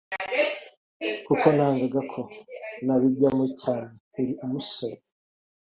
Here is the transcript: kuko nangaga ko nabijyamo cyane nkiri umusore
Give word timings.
kuko 1.25 1.45
nangaga 1.57 1.99
ko 2.11 2.21
nabijyamo 2.85 3.45
cyane 3.61 3.91
nkiri 4.09 4.33
umusore 4.45 5.01